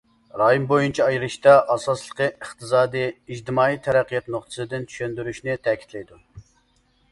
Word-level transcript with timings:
رايون 0.41 0.63
بويىچە 0.69 1.03
ئايرىشتا 1.07 1.53
ئاساسلىقى 1.73 2.29
ئىقتىسادىي 2.31 3.07
ئىجتىمائىي 3.13 3.79
تەرەققىيات 3.89 4.33
نۇقتىسىدىن 4.39 4.91
چۈشەندۈرۈشنى 4.95 5.59
تەكىتلەيدۇ. 5.71 6.23